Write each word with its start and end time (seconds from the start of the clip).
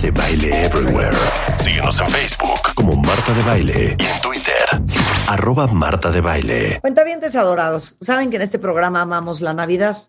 De 0.00 0.10
Baile 0.10 0.64
Everywhere. 0.64 1.16
Síguenos 1.58 2.00
en 2.00 2.08
Facebook 2.08 2.74
como 2.74 2.96
Marta 2.96 3.32
de 3.32 3.42
Baile 3.44 3.96
y 3.98 4.04
en 4.04 4.20
Twitter, 4.22 4.64
arroba 5.28 5.68
Marta 5.68 6.10
de 6.10 6.20
Baile. 6.20 6.80
Cuentavientes 6.80 7.36
adorados, 7.36 7.96
saben 8.00 8.28
que 8.28 8.36
en 8.36 8.42
este 8.42 8.58
programa 8.58 9.02
amamos 9.02 9.40
la 9.40 9.54
Navidad. 9.54 10.02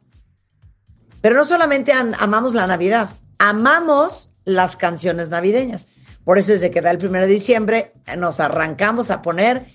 Pero 1.21 1.35
no 1.35 1.45
solamente 1.45 1.93
amamos 1.93 2.55
la 2.55 2.65
Navidad, 2.65 3.11
amamos 3.37 4.31
las 4.43 4.75
canciones 4.75 5.29
navideñas. 5.29 5.85
Por 6.23 6.39
eso 6.39 6.53
desde 6.53 6.71
que 6.71 6.81
da 6.81 6.89
el 6.89 6.97
primero 6.97 7.27
de 7.27 7.33
diciembre 7.33 7.93
eh, 8.07 8.17
nos 8.17 8.39
arrancamos 8.39 9.11
a 9.11 9.21
poner 9.21 9.67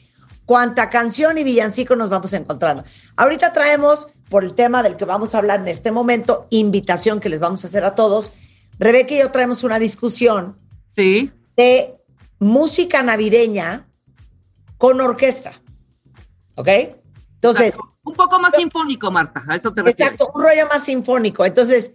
cuánta 0.44 0.90
canción 0.90 1.38
y 1.38 1.44
villancico 1.44 1.94
nos 1.94 2.08
vamos 2.08 2.32
encontrando. 2.32 2.82
Ahorita 3.14 3.52
traemos, 3.52 4.08
por 4.28 4.42
el 4.42 4.54
tema 4.54 4.82
del 4.82 4.96
que 4.96 5.04
vamos 5.04 5.34
a 5.34 5.38
hablar 5.38 5.60
en 5.60 5.68
este 5.68 5.92
momento, 5.92 6.48
invitación 6.50 7.20
que 7.20 7.28
les 7.28 7.38
vamos 7.38 7.62
a 7.62 7.68
hacer 7.68 7.84
a 7.84 7.94
todos. 7.94 8.32
Rebeca 8.80 9.14
y 9.14 9.18
yo 9.18 9.30
traemos 9.30 9.62
una 9.62 9.78
discusión 9.78 10.56
Sí. 10.96 11.30
de 11.56 11.94
música 12.38 13.02
navideña 13.02 13.86
con 14.78 15.00
orquesta. 15.00 15.52
¿Ok? 16.56 16.68
Entonces, 17.34 17.66
Exacto. 17.68 17.86
Un 18.02 18.14
poco 18.14 18.40
más 18.40 18.52
sinfónico, 18.56 19.10
Marta, 19.10 19.44
a 19.46 19.56
eso 19.56 19.72
te 19.72 19.82
refieres. 19.82 20.14
exacto, 20.14 20.32
un 20.34 20.42
rollo 20.42 20.66
más 20.66 20.84
sinfónico. 20.84 21.44
Entonces, 21.44 21.94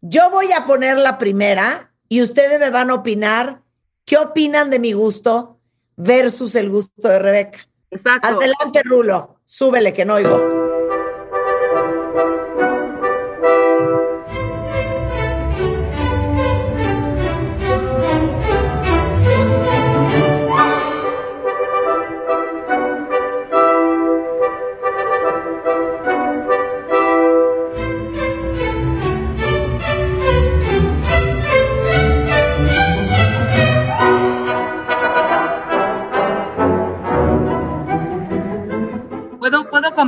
yo 0.00 0.28
voy 0.30 0.50
a 0.52 0.66
poner 0.66 0.98
la 0.98 1.18
primera 1.18 1.92
y 2.08 2.20
ustedes 2.20 2.58
me 2.58 2.70
van 2.70 2.90
a 2.90 2.94
opinar 2.94 3.62
qué 4.04 4.16
opinan 4.18 4.68
de 4.70 4.80
mi 4.80 4.92
gusto 4.92 5.60
versus 5.96 6.56
el 6.56 6.68
gusto 6.68 7.08
de 7.08 7.18
Rebeca. 7.20 7.60
Exacto. 7.92 8.26
Adelante, 8.28 8.82
Rulo, 8.84 9.38
súbele 9.44 9.92
que 9.92 10.04
no 10.04 10.14
oigo. 10.14 10.55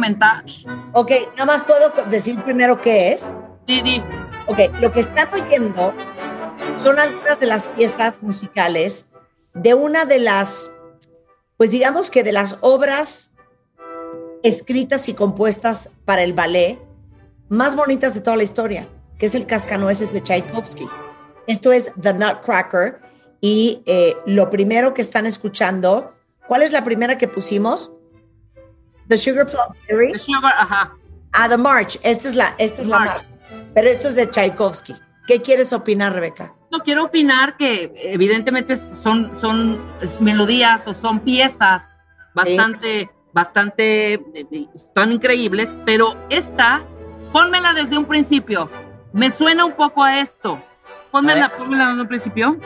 Comentar? 0.09 0.45
Ok, 0.93 1.11
nada 1.33 1.45
más 1.45 1.63
puedo 1.65 1.93
decir 2.09 2.43
primero 2.43 2.81
qué 2.81 3.13
es. 3.13 3.35
Sí, 3.67 3.83
di. 3.83 4.03
Ok, 4.47 4.59
lo 4.81 4.93
que 4.93 5.01
están 5.01 5.29
oyendo 5.33 5.93
son 6.83 6.99
algunas 6.99 7.41
de 7.41 7.47
las 7.47 7.67
piezas 7.69 8.21
musicales 8.23 9.07
de 9.55 9.75
una 9.75 10.05
de 10.05 10.19
las, 10.19 10.71
pues 11.57 11.71
digamos 11.71 12.11
que 12.11 12.23
de 12.23 12.33
las 12.33 12.59
obras 12.61 13.35
escritas 14.43 15.09
y 15.09 15.15
compuestas 15.15 15.91
para 16.05 16.23
el 16.23 16.33
ballet 16.33 16.79
más 17.49 17.75
bonitas 17.75 18.15
de 18.15 18.21
toda 18.21 18.37
la 18.37 18.43
historia, 18.43 18.89
que 19.19 19.27
es 19.27 19.35
el 19.35 19.47
Cascanueces 19.47 20.13
de 20.13 20.23
Tchaikovsky. 20.23 20.87
Esto 21.47 21.73
es 21.73 21.91
The 22.01 22.15
Nutcracker 22.15 23.01
y 23.41 23.83
eh, 23.87 24.17
lo 24.27 24.51
primero 24.51 24.95
que 24.95 25.03
están 25.03 25.27
escuchando, 25.27 26.13
¿cuál 26.47 26.63
es 26.63 26.73
la 26.73 26.85
primera 26.85 27.19
que 27.19 27.27
pusimos? 27.27 27.93
The 29.09 29.17
Sugar 29.17 29.47
Plum 29.47 29.75
Fairy. 29.87 30.13
The 30.13 30.21
Sugar, 30.21 30.53
ajá. 30.57 30.93
Ah, 31.33 31.49
The 31.49 31.57
March. 31.57 31.99
Esta 32.03 32.29
es 32.29 32.35
la, 32.35 32.55
esta 32.59 32.83
es 32.83 32.89
la 32.89 32.99
March. 32.99 33.25
Pero 33.75 33.89
esto 33.89 34.09
es 34.09 34.15
de 34.15 34.29
Tchaikovsky. 34.29 34.95
¿Qué 35.27 35.43
quieres 35.43 35.73
opinar, 35.73 36.13
Rebeca? 36.15 36.55
No 36.71 36.81
quiero 36.81 37.05
opinar 37.05 37.57
que 37.57 37.93
evidentemente 37.97 38.77
son, 38.77 39.31
son 39.41 39.81
melodías 40.21 40.87
o 40.87 40.95
son 40.95 41.21
piezas 41.21 41.99
bastante, 42.35 43.11
bastante, 43.33 44.21
están 44.75 45.13
increíbles, 45.13 45.77
pero 45.85 46.15
esta, 46.31 46.83
pónmela 47.33 47.73
desde 47.73 47.97
un 47.99 48.05
principio. 48.05 48.71
Me 49.13 49.31
suena 49.31 49.65
un 49.65 49.73
poco 49.73 50.03
a 50.03 50.21
esto. 50.21 50.63
Pónmela, 51.11 51.47
A 51.47 51.57
pónmela 51.57 51.89
desde 51.89 52.03
un 52.03 52.09
principio. 52.09 52.59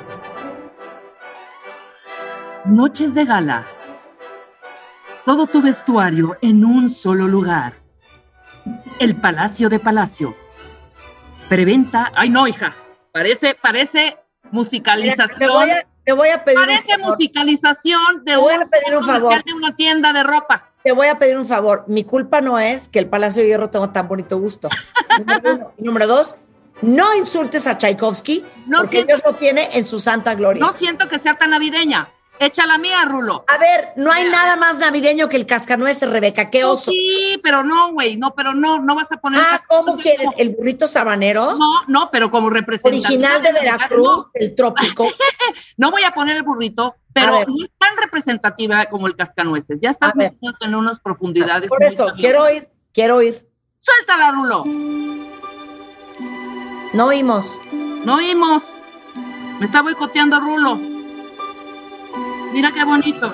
Noches 2.64 3.14
de 3.14 3.24
gala. 3.24 3.66
Todo 5.24 5.46
tu 5.46 5.62
vestuario 5.62 6.36
en 6.42 6.64
un 6.64 6.90
solo 6.90 7.28
lugar. 7.28 7.74
El 8.98 9.16
Palacio 9.16 9.68
de 9.68 9.78
Palacios. 9.78 10.34
Preventa. 11.48 12.10
Ay, 12.14 12.30
no, 12.30 12.46
hija. 12.46 12.74
Parece, 13.12 13.56
parece 13.60 14.16
musicalización. 14.50 15.38
Te 15.38 15.46
voy 15.48 15.70
a, 15.70 15.86
te 16.04 16.12
voy 16.12 16.28
a 16.28 16.44
pedir 16.44 16.58
un 16.58 16.66
Parece 16.66 16.98
musicalización 16.98 18.24
de 18.24 18.36
voy 18.36 18.54
un, 18.54 18.62
a 18.62 18.66
pedir 18.66 18.96
un 18.96 19.06
favor. 19.06 19.44
de 19.44 19.52
una 19.52 19.76
tienda 19.76 20.12
de 20.12 20.22
ropa. 20.22 20.70
Te 20.82 20.92
voy 20.92 21.06
a 21.08 21.18
pedir 21.18 21.38
un 21.38 21.46
favor. 21.46 21.84
Mi 21.86 22.04
culpa 22.04 22.40
no 22.40 22.58
es 22.58 22.88
que 22.88 22.98
el 22.98 23.08
Palacio 23.08 23.42
de 23.42 23.48
Hierro 23.48 23.70
tenga 23.70 23.92
tan 23.92 24.08
bonito 24.08 24.38
gusto. 24.38 24.68
Número 25.18 25.54
uno. 25.54 25.72
Número 25.78 26.06
dos, 26.08 26.36
no 26.80 27.14
insultes 27.14 27.66
a 27.68 27.78
Tchaikovsky 27.78 28.44
No 28.66 28.78
porque 28.78 28.96
siento, 28.96 29.14
Dios 29.14 29.22
lo 29.24 29.34
tiene 29.38 29.68
en 29.74 29.84
su 29.84 30.00
santa 30.00 30.34
gloria. 30.34 30.64
no 30.64 30.72
siento 30.72 31.08
que 31.08 31.18
sea 31.20 31.34
tan 31.36 31.50
navideña. 31.50 32.08
Echa 32.38 32.66
la 32.66 32.76
mía, 32.76 33.04
Rulo. 33.04 33.44
A 33.46 33.56
ver, 33.58 33.92
no 33.94 34.10
hay 34.10 34.24
Mira. 34.24 34.36
nada 34.42 34.56
más 34.56 34.78
navideño 34.78 35.28
que 35.28 35.36
el 35.36 35.46
cascanueces, 35.46 36.10
Rebeca. 36.10 36.50
¡Qué 36.50 36.62
No, 36.62 36.72
oso! 36.72 36.90
sí, 36.90 37.38
pero 37.42 37.62
no, 37.62 37.92
güey, 37.92 38.16
no, 38.16 38.34
pero 38.34 38.52
no, 38.52 38.80
no 38.80 38.96
vas 38.96 39.12
a 39.12 39.16
poner. 39.18 39.40
Ah, 39.40 39.60
¿cómo 39.68 39.96
quieres? 39.96 40.26
como- 40.26 40.38
¿El 40.38 40.50
burrito 40.50 40.88
sabanero? 40.88 41.56
No, 41.56 41.82
no, 41.86 42.10
pero 42.10 42.30
como 42.30 42.50
representante. 42.50 43.06
Original 43.06 43.42
de 43.42 43.52
Veracruz, 43.52 44.26
del 44.34 44.54
trópico. 44.54 45.06
No 45.76 45.90
voy 45.90 46.02
a 46.04 46.12
poner 46.12 46.36
el 46.36 46.42
burrito, 46.42 46.94
pero 47.12 47.32
no 47.46 47.64
es 47.64 47.70
tan 47.78 47.96
representativa 47.96 48.86
como 48.86 49.06
el 49.06 49.16
cascanueces. 49.16 49.80
Ya 49.80 49.90
estás 49.90 50.14
metiendo 50.16 50.56
en 50.62 50.74
unas 50.74 50.98
profundidades. 51.00 51.68
Por 51.68 51.82
eso, 51.84 52.12
quiero 52.16 52.44
oír, 52.44 52.68
quiero 52.92 53.16
oír. 53.16 53.46
Suéltala, 53.78 54.32
Rulo. 54.32 54.64
No 56.92 57.06
oímos. 57.06 57.58
No 58.04 58.16
oímos. 58.16 58.62
Me 59.58 59.66
está 59.66 59.82
boicoteando 59.82 60.40
Rulo. 60.40 60.78
Mira 62.52 62.70
qué 62.70 62.84
bonito. 62.84 63.32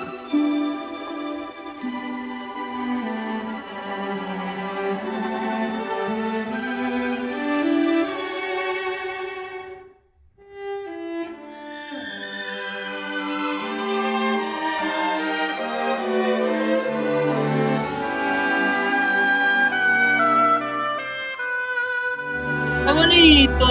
Qué 22.85 22.93
bonito. 22.93 23.67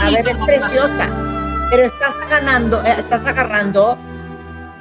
A 0.00 0.10
ver, 0.10 0.28
es 0.28 0.36
preciosa. 0.38 1.08
Pero 1.70 1.84
estás 1.84 2.14
ganando, 2.28 2.82
eh, 2.84 2.96
estás 2.98 3.24
agarrando 3.26 3.96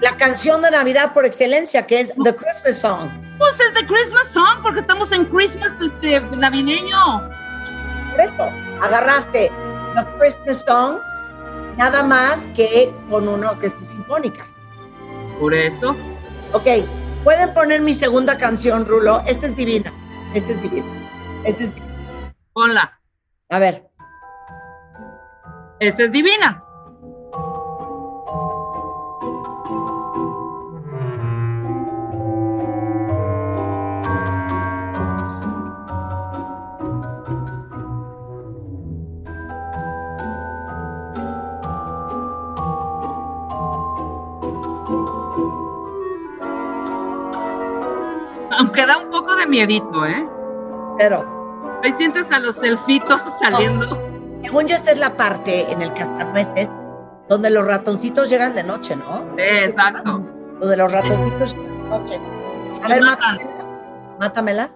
la 0.01 0.15
canción 0.17 0.61
de 0.61 0.71
Navidad 0.71 1.13
por 1.13 1.25
excelencia, 1.25 1.85
que 1.85 2.01
es 2.01 2.13
The 2.23 2.35
Christmas 2.35 2.77
Song. 2.77 3.09
Pues 3.37 3.59
es 3.59 3.73
de 3.73 3.85
Christmas 3.85 4.27
Song, 4.29 4.61
porque 4.61 4.79
estamos 4.79 5.11
en 5.11 5.25
Christmas 5.25 5.71
este, 5.81 6.19
navideño. 6.19 7.29
Por 8.11 8.21
eso, 8.21 8.51
agarraste 8.81 9.51
The 9.95 10.05
Christmas 10.17 10.63
Song 10.65 10.99
nada 11.77 12.03
más 12.03 12.47
que 12.55 12.93
con 13.09 13.27
una 13.27 13.51
orquesta 13.51 13.79
sinfónica. 13.79 14.45
Por 15.39 15.53
eso. 15.53 15.95
Ok, 16.53 16.67
pueden 17.23 17.53
poner 17.53 17.81
mi 17.81 17.93
segunda 17.93 18.37
canción, 18.37 18.85
Rulo. 18.85 19.21
Esta 19.25 19.47
es 19.47 19.55
divina. 19.55 19.91
Esta 20.33 20.51
es 20.51 20.61
divina. 20.61 20.87
Esta 21.43 21.63
es 21.63 21.75
divina. 21.75 22.33
Ponla. 22.53 22.99
A 23.49 23.59
ver. 23.59 23.89
Esta 25.79 26.03
es 26.03 26.11
divina. 26.11 26.64
Aunque 48.57 48.85
da 48.85 48.97
un 48.97 49.09
poco 49.09 49.35
de 49.35 49.45
miedito, 49.47 50.05
¿eh? 50.05 50.27
Pero, 50.97 51.79
Ahí 51.83 51.93
sientes 51.93 52.31
a 52.31 52.39
los 52.39 52.61
elfitos 52.63 53.21
saliendo. 53.41 53.99
según 54.41 54.65
yo, 54.67 54.75
esta 54.75 54.91
es 54.91 54.97
la 54.97 55.15
parte 55.15 55.71
en 55.71 55.81
el 55.81 55.93
cascanueces 55.93 56.69
donde 57.27 57.49
los 57.49 57.65
ratoncitos 57.65 58.29
llegan 58.29 58.53
de 58.55 58.63
noche, 58.63 58.95
¿no? 58.95 59.25
Exacto. 59.37 60.21
Lo 60.59 60.67
de 60.67 60.77
los 60.77 60.91
ratoncitos 60.91 61.53
llegan 61.53 61.67
de 61.83 61.89
noche. 61.89 62.19
A 62.83 62.87
ver, 62.87 63.01
matan. 63.01 63.37
mátamela. 63.37 64.19
Mátamela. 64.19 64.69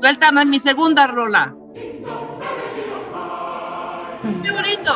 Suéltame 0.00 0.44
mi 0.44 0.58
segunda 0.58 1.06
rola. 1.06 1.54
¡Qué 4.42 4.50
bonito! 4.50 4.92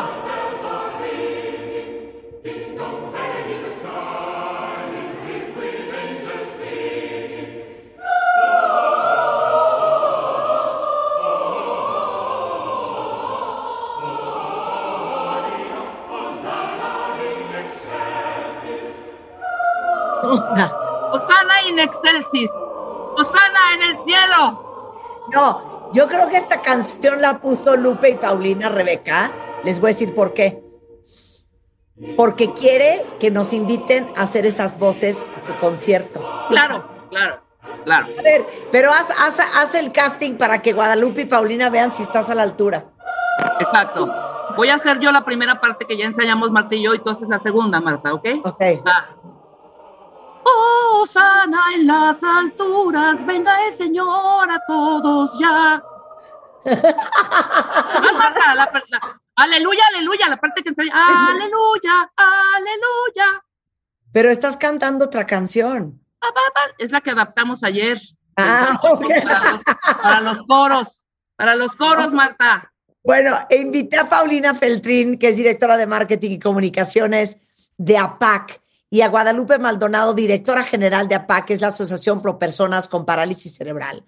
Osana 20.32 21.62
in 21.68 21.78
excelsis. 21.78 22.50
Osana 23.16 23.60
en 23.74 23.82
el 23.82 24.04
cielo. 24.04 25.14
No, 25.32 25.90
yo 25.92 26.08
creo 26.08 26.28
que 26.28 26.36
esta 26.36 26.62
canción 26.62 27.20
la 27.20 27.38
puso 27.38 27.76
Lupe 27.76 28.10
y 28.10 28.14
Paulina 28.14 28.68
Rebeca. 28.68 29.30
Les 29.64 29.80
voy 29.80 29.88
a 29.88 29.92
decir 29.92 30.14
por 30.14 30.34
qué. 30.34 30.60
Porque 32.16 32.52
quiere 32.52 33.06
que 33.20 33.30
nos 33.30 33.52
inviten 33.52 34.12
a 34.16 34.22
hacer 34.22 34.46
esas 34.46 34.78
voces 34.78 35.22
a 35.36 35.46
su 35.46 35.54
concierto. 35.58 36.20
Claro, 36.48 36.84
claro, 37.10 37.40
claro. 37.84 38.06
A 38.18 38.22
ver, 38.22 38.46
pero 38.72 38.90
haz, 38.90 39.10
haz, 39.20 39.38
haz 39.38 39.74
el 39.74 39.92
casting 39.92 40.36
para 40.36 40.60
que 40.62 40.72
Guadalupe 40.72 41.22
y 41.22 41.26
Paulina 41.26 41.70
vean 41.70 41.92
si 41.92 42.02
estás 42.02 42.30
a 42.30 42.34
la 42.34 42.42
altura. 42.42 42.86
Exacto. 43.60 44.08
Voy 44.56 44.68
a 44.68 44.74
hacer 44.74 44.98
yo 44.98 45.12
la 45.12 45.24
primera 45.24 45.60
parte 45.60 45.86
que 45.86 45.96
ya 45.96 46.06
ensayamos 46.06 46.50
Marta 46.50 46.74
y 46.74 46.82
yo, 46.82 46.94
y 46.94 46.98
tú 46.98 47.10
haces 47.10 47.28
la 47.28 47.38
segunda, 47.38 47.80
Marta, 47.80 48.12
¿ok? 48.12 48.26
Ok. 48.44 48.60
Va. 48.86 49.08
Sana 51.06 51.60
en 51.74 51.86
las 51.86 52.22
alturas, 52.22 53.24
venga 53.26 53.66
el 53.66 53.74
Señor 53.74 54.50
a 54.50 54.60
todos 54.66 55.38
ya. 55.38 55.82
Ah, 56.64 58.12
Marta, 58.16 58.54
la- 58.54 58.70
la- 58.88 59.20
aleluya, 59.36 59.82
aleluya, 59.94 60.28
la 60.28 60.36
parte 60.36 60.62
que. 60.62 60.70
Aleluya, 60.70 62.10
aleluya. 62.16 63.42
Pero 64.12 64.30
estás 64.30 64.56
cantando 64.56 65.06
otra 65.06 65.26
canción. 65.26 66.00
Es 66.78 66.90
la 66.92 67.00
que 67.00 67.10
adaptamos 67.10 67.64
ayer. 67.64 67.98
Ah, 68.36 68.78
ok. 68.82 69.04
Para 69.24 69.50
los, 69.52 69.62
para 70.02 70.20
los 70.20 70.46
coros, 70.46 71.04
para 71.36 71.54
los 71.56 71.74
coros, 71.76 72.12
Marta. 72.12 72.70
Bueno, 73.02 73.34
invité 73.50 73.98
a 73.98 74.08
Paulina 74.08 74.54
Feltrín, 74.54 75.18
que 75.18 75.30
es 75.30 75.36
directora 75.36 75.76
de 75.76 75.86
marketing 75.88 76.30
y 76.30 76.38
comunicaciones 76.38 77.40
de 77.76 77.98
APAC, 77.98 78.61
y 78.92 79.00
a 79.00 79.08
Guadalupe 79.08 79.56
Maldonado, 79.58 80.12
directora 80.12 80.62
general 80.64 81.08
de 81.08 81.14
APAC, 81.14 81.46
que 81.46 81.54
es 81.54 81.62
la 81.62 81.68
Asociación 81.68 82.20
Pro 82.20 82.38
Personas 82.38 82.88
con 82.88 83.06
Parálisis 83.06 83.54
Cerebral, 83.54 84.04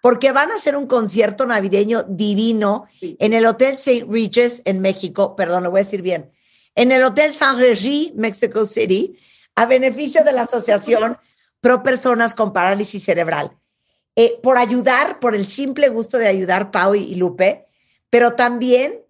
porque 0.00 0.30
van 0.30 0.52
a 0.52 0.54
hacer 0.54 0.76
un 0.76 0.86
concierto 0.86 1.46
navideño 1.46 2.04
divino 2.04 2.84
en 3.00 3.32
el 3.32 3.44
Hotel 3.44 3.74
St. 3.74 4.06
Regis 4.08 4.62
en 4.66 4.80
México, 4.80 5.34
perdón, 5.34 5.64
lo 5.64 5.72
voy 5.72 5.80
a 5.80 5.82
decir 5.82 6.00
bien, 6.00 6.30
en 6.76 6.92
el 6.92 7.02
Hotel 7.02 7.34
San 7.34 7.58
Regis, 7.58 8.14
Mexico 8.14 8.64
City, 8.66 9.18
a 9.56 9.66
beneficio 9.66 10.22
de 10.22 10.30
la 10.30 10.42
Asociación 10.42 11.18
Pro 11.60 11.82
Personas 11.82 12.36
con 12.36 12.52
Parálisis 12.52 13.02
Cerebral. 13.02 13.50
Eh, 14.14 14.38
por 14.44 14.58
ayudar, 14.58 15.18
por 15.18 15.34
el 15.34 15.48
simple 15.48 15.88
gusto 15.88 16.18
de 16.18 16.28
ayudar, 16.28 16.70
Pau 16.70 16.94
y- 16.94 17.02
y 17.02 17.16
Lupe, 17.16 17.66
pero 18.08 18.34
también 18.36 19.00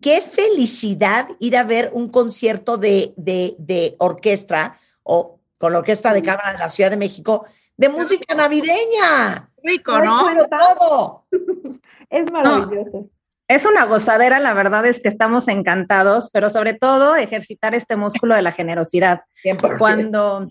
qué 0.00 0.20
felicidad 0.20 1.28
ir 1.38 1.56
a 1.56 1.64
ver 1.64 1.90
un 1.92 2.08
concierto 2.08 2.76
de, 2.78 3.12
de, 3.16 3.54
de 3.58 3.94
orquesta 3.98 4.78
o 5.02 5.40
con 5.58 5.72
la 5.72 5.80
Orquesta 5.80 6.14
de 6.14 6.22
Cámara 6.22 6.52
de 6.52 6.58
la 6.58 6.68
Ciudad 6.70 6.90
de 6.90 6.96
México 6.96 7.44
de 7.76 7.88
música 7.90 8.34
navideña. 8.34 9.50
Rico, 9.62 9.98
¿no? 9.98 10.26
Todo. 10.48 11.26
Es 12.10 12.28
maravilloso. 12.32 13.08
Es 13.46 13.64
una 13.66 13.84
gozadera, 13.84 14.40
la 14.40 14.52
verdad 14.52 14.84
es 14.84 15.00
que 15.00 15.08
estamos 15.08 15.46
encantados, 15.46 16.28
pero 16.32 16.50
sobre 16.50 16.74
todo 16.74 17.14
ejercitar 17.14 17.72
este 17.76 17.94
músculo 17.94 18.34
de 18.34 18.42
la 18.42 18.50
generosidad. 18.50 19.22
100%. 19.44 19.78
Cuando 19.78 20.48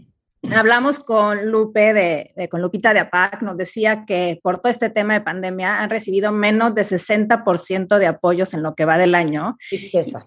hablamos 0.55 0.99
con 0.99 1.51
Lupe, 1.51 1.93
de, 1.93 2.33
de- 2.35 2.49
con 2.49 2.61
Lupita 2.61 2.93
de 2.93 2.99
APAC, 3.01 3.41
nos 3.41 3.57
decía 3.57 4.05
que 4.05 4.39
por 4.41 4.59
todo 4.59 4.71
este 4.71 4.89
tema 4.89 5.13
de 5.13 5.21
pandemia 5.21 5.81
han 5.81 5.89
recibido 5.89 6.31
menos 6.31 6.73
de 6.75 6.83
60% 6.83 7.97
de 7.97 8.07
apoyos 8.07 8.53
en 8.53 8.63
lo 8.63 8.75
que 8.75 8.85
va 8.85 8.97
del 8.97 9.15
año. 9.15 9.57
Tristeza. 9.69 10.25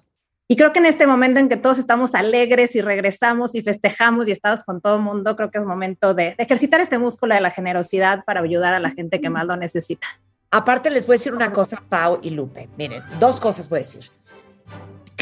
Y 0.49 0.57
creo 0.57 0.73
que 0.73 0.81
en 0.81 0.87
este 0.87 1.07
momento 1.07 1.41
en 1.41 1.49
que 1.49 1.57
todos 1.57 1.79
estamos 1.79 2.15
alegres 2.15 2.77
y 2.77 2.83
regresamos 2.83 3.55
y 3.55 3.63
festejamos 3.63 4.29
y 4.29 4.33
estamos 4.33 4.65
con 4.65 4.83
todo 4.83 4.97
el 4.97 5.03
mundo, 5.03 5.35
creo 5.35 5.51
que 5.51 5.59
es 5.59 5.65
momento 5.65 6.13
de, 6.13 6.35
de 6.37 6.45
ejercitar 6.45 6.81
este 6.81 6.99
músculo 6.99 7.35
de 7.35 7.41
la 7.41 7.51
generosidad 7.51 8.23
para 8.27 8.41
ayudar 8.41 8.75
a 8.75 8.81
la 8.81 8.91
gente 8.91 9.21
que 9.21 9.31
más 9.31 9.47
lo 9.47 9.57
necesita. 9.57 10.07
Aparte, 10.51 10.91
les 10.91 11.07
voy 11.07 11.15
a 11.15 11.19
decir 11.19 11.33
una 11.33 11.51
cosa, 11.51 11.83
Pau 11.89 12.19
y 12.23 12.29
Lupe. 12.29 12.69
Miren, 12.77 13.03
dos 13.19 13.41
cosas 13.41 13.67
voy 13.71 13.79
a 13.79 13.81
decir. 13.81 14.11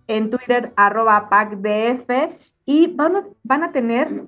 en 0.08 0.30
Twitter 0.30 0.72
arroba 0.76 1.18
apacdf 1.18 2.10
y 2.66 2.94
van 2.96 3.24
van 3.44 3.64
a 3.64 3.72
tener 3.72 4.28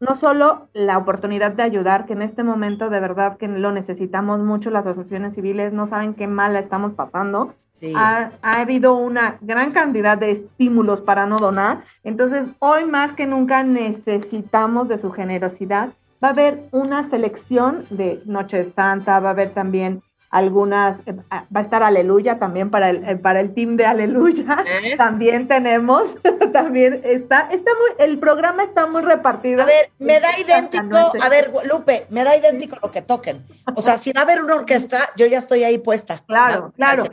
no 0.00 0.16
solo 0.16 0.68
la 0.72 0.98
oportunidad 0.98 1.52
de 1.52 1.62
ayudar, 1.62 2.06
que 2.06 2.14
en 2.14 2.22
este 2.22 2.42
momento 2.42 2.88
de 2.90 3.00
verdad 3.00 3.36
que 3.36 3.46
lo 3.48 3.70
necesitamos 3.70 4.40
mucho, 4.40 4.70
las 4.70 4.86
asociaciones 4.86 5.34
civiles 5.34 5.72
no 5.72 5.86
saben 5.86 6.14
qué 6.14 6.26
mal 6.26 6.54
la 6.54 6.60
estamos 6.60 6.92
pasando, 6.94 7.54
Sí. 7.74 7.94
ha, 7.96 8.30
ha 8.42 8.60
habido 8.60 8.94
una 8.96 9.38
gran 9.40 9.72
cantidad 9.72 10.18
de 10.18 10.32
estímulos 10.32 11.00
para 11.00 11.24
no 11.24 11.38
donar. 11.38 11.78
Entonces, 12.04 12.46
hoy 12.58 12.84
más 12.84 13.14
que 13.14 13.26
nunca 13.26 13.62
necesitamos 13.62 14.86
de 14.88 14.98
su 14.98 15.10
generosidad. 15.12 15.88
Va 16.22 16.28
a 16.28 16.32
haber 16.32 16.64
una 16.72 17.08
selección 17.08 17.86
de 17.88 18.20
Noche 18.26 18.64
Santa, 18.66 19.18
va 19.20 19.28
a 19.28 19.32
haber 19.32 19.54
también 19.54 20.02
algunas, 20.30 21.00
eh, 21.06 21.12
va 21.32 21.60
a 21.60 21.60
estar 21.60 21.82
Aleluya 21.82 22.38
también 22.38 22.70
para 22.70 22.90
el, 22.90 23.04
eh, 23.04 23.16
para 23.16 23.40
el 23.40 23.52
team 23.52 23.76
de 23.76 23.84
Aleluya. 23.84 24.64
¿Eh? 24.66 24.96
También 24.96 25.48
tenemos, 25.48 26.06
también 26.52 27.00
está, 27.04 27.48
está 27.50 27.72
muy, 27.74 28.06
el 28.06 28.18
programa 28.18 28.62
está 28.62 28.86
muy 28.86 29.02
repartido. 29.02 29.62
A 29.62 29.66
ver, 29.66 29.90
me 29.98 30.20
da 30.20 30.30
Este 30.30 30.42
idéntico, 30.42 30.84
cascanueces. 30.88 31.22
a 31.22 31.28
ver, 31.28 31.52
Lupe, 31.68 32.06
me 32.10 32.22
da 32.22 32.36
idéntico 32.36 32.78
lo 32.80 32.92
que 32.92 33.02
toquen. 33.02 33.44
O 33.74 33.80
sea, 33.80 33.96
si 33.96 34.12
va 34.12 34.20
a 34.20 34.24
haber 34.24 34.42
una 34.42 34.54
orquesta, 34.54 35.08
yo 35.16 35.26
ya 35.26 35.38
estoy 35.38 35.64
ahí 35.64 35.78
puesta. 35.78 36.22
Claro, 36.26 36.60
¿no? 36.60 36.72
claro. 36.72 37.04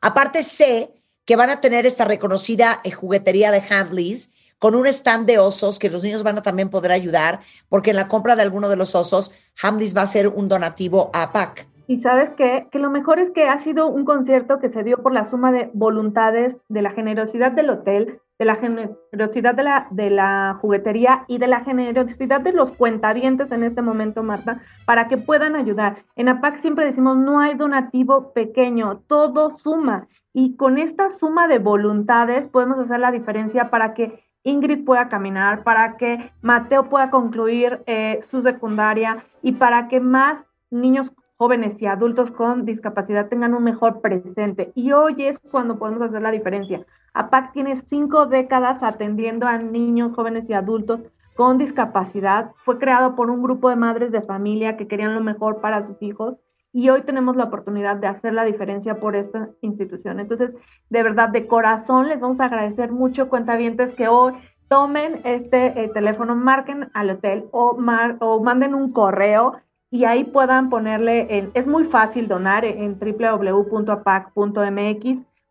Aparte 0.00 0.44
sé 0.44 0.92
que 1.24 1.36
van 1.36 1.50
a 1.50 1.60
tener 1.60 1.86
esta 1.86 2.04
reconocida 2.04 2.80
juguetería 2.94 3.50
de 3.50 3.62
Handleys 3.68 4.30
con 4.58 4.76
un 4.76 4.86
stand 4.86 5.26
de 5.26 5.38
osos 5.38 5.78
que 5.78 5.90
los 5.90 6.02
niños 6.04 6.22
van 6.22 6.38
a 6.38 6.42
también 6.42 6.70
poder 6.70 6.92
ayudar, 6.92 7.40
porque 7.68 7.90
en 7.90 7.96
la 7.96 8.08
compra 8.08 8.36
de 8.36 8.42
alguno 8.42 8.68
de 8.68 8.76
los 8.76 8.94
osos, 8.94 9.32
Handleys 9.60 9.96
va 9.96 10.02
a 10.02 10.06
ser 10.06 10.28
un 10.28 10.48
donativo 10.48 11.10
a 11.12 11.32
PAC. 11.32 11.66
Y 11.86 12.00
sabes 12.00 12.30
qué? 12.30 12.68
Que 12.70 12.78
lo 12.78 12.90
mejor 12.90 13.18
es 13.18 13.30
que 13.30 13.48
ha 13.48 13.58
sido 13.58 13.88
un 13.88 14.04
concierto 14.04 14.58
que 14.58 14.70
se 14.70 14.82
dio 14.82 15.02
por 15.02 15.12
la 15.12 15.24
suma 15.24 15.52
de 15.52 15.70
voluntades, 15.74 16.56
de 16.68 16.82
la 16.82 16.90
generosidad 16.90 17.52
del 17.52 17.70
hotel, 17.70 18.20
de 18.38 18.44
la 18.44 18.56
generosidad 18.56 19.54
de 19.54 19.62
la, 19.62 19.86
de 19.90 20.10
la 20.10 20.58
juguetería 20.60 21.24
y 21.28 21.38
de 21.38 21.46
la 21.46 21.60
generosidad 21.60 22.40
de 22.40 22.52
los 22.52 22.72
cuentavientes 22.72 23.52
en 23.52 23.62
este 23.62 23.82
momento, 23.82 24.22
Marta, 24.22 24.60
para 24.86 25.08
que 25.08 25.18
puedan 25.18 25.56
ayudar. 25.56 26.04
En 26.16 26.28
APAC 26.28 26.56
siempre 26.56 26.86
decimos, 26.86 27.16
no 27.16 27.38
hay 27.38 27.54
donativo 27.54 28.32
pequeño, 28.32 29.02
todo 29.06 29.50
suma. 29.50 30.08
Y 30.32 30.56
con 30.56 30.78
esta 30.78 31.10
suma 31.10 31.46
de 31.46 31.58
voluntades 31.58 32.48
podemos 32.48 32.78
hacer 32.78 32.98
la 32.98 33.12
diferencia 33.12 33.70
para 33.70 33.94
que 33.94 34.24
Ingrid 34.42 34.84
pueda 34.84 35.08
caminar, 35.08 35.62
para 35.62 35.96
que 35.96 36.32
Mateo 36.42 36.88
pueda 36.88 37.10
concluir 37.10 37.82
eh, 37.86 38.20
su 38.22 38.42
secundaria 38.42 39.24
y 39.42 39.52
para 39.52 39.88
que 39.88 40.00
más 40.00 40.44
niños 40.70 41.12
jóvenes 41.36 41.80
y 41.82 41.86
adultos 41.86 42.30
con 42.30 42.64
discapacidad 42.64 43.28
tengan 43.28 43.54
un 43.54 43.64
mejor 43.64 44.00
presente. 44.00 44.72
Y 44.74 44.92
hoy 44.92 45.24
es 45.24 45.38
cuando 45.38 45.78
podemos 45.78 46.02
hacer 46.02 46.22
la 46.22 46.30
diferencia. 46.30 46.84
APAC 47.12 47.52
tiene 47.52 47.76
cinco 47.76 48.26
décadas 48.26 48.82
atendiendo 48.82 49.46
a 49.46 49.58
niños, 49.58 50.14
jóvenes 50.14 50.48
y 50.50 50.52
adultos 50.52 51.00
con 51.34 51.58
discapacidad. 51.58 52.52
Fue 52.64 52.78
creado 52.78 53.16
por 53.16 53.30
un 53.30 53.42
grupo 53.42 53.68
de 53.68 53.76
madres 53.76 54.12
de 54.12 54.22
familia 54.22 54.76
que 54.76 54.88
querían 54.88 55.14
lo 55.14 55.20
mejor 55.20 55.60
para 55.60 55.86
sus 55.86 56.00
hijos 56.02 56.36
y 56.72 56.88
hoy 56.88 57.02
tenemos 57.02 57.36
la 57.36 57.44
oportunidad 57.44 57.96
de 57.96 58.08
hacer 58.08 58.32
la 58.32 58.44
diferencia 58.44 58.98
por 58.98 59.14
esta 59.14 59.50
institución. 59.60 60.18
Entonces, 60.18 60.50
de 60.90 61.02
verdad, 61.04 61.28
de 61.28 61.46
corazón 61.46 62.08
les 62.08 62.18
vamos 62.18 62.40
a 62.40 62.46
agradecer 62.46 62.90
mucho, 62.90 63.28
cuentavientes, 63.28 63.94
que 63.94 64.08
hoy 64.08 64.32
tomen 64.68 65.20
este 65.22 65.66
eh, 65.66 65.90
teléfono, 65.94 66.34
marquen 66.34 66.90
al 66.92 67.10
hotel 67.10 67.44
o, 67.52 67.78
o 68.20 68.42
manden 68.42 68.74
un 68.74 68.92
correo 68.92 69.60
y 69.94 70.04
ahí 70.06 70.24
puedan 70.24 70.70
ponerle, 70.70 71.52
es 71.54 71.66
muy 71.68 71.84
fácil 71.84 72.26
donar 72.26 72.64
en 72.64 72.98
www.apac.mx, 72.98 73.92